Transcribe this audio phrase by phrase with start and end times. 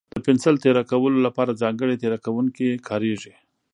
[0.13, 3.33] د پنسل تېره کولو لپاره ځانګړی تېره کوونکی کارېږي.